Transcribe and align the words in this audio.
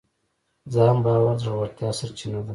ځان 0.73 0.95
باور 1.03 1.33
د 1.37 1.39
زړورتیا 1.41 1.89
سرچینه 1.99 2.39
ده. 2.45 2.49